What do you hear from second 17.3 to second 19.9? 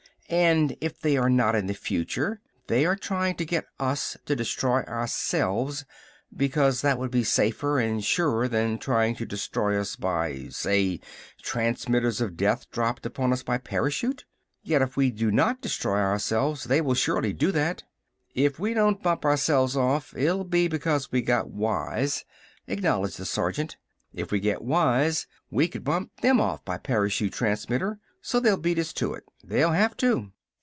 do that." "If we don't bump ourselves